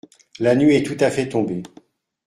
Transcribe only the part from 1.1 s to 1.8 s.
tombée.